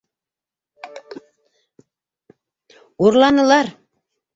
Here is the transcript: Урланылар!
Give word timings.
Урланылар! 3.03 3.67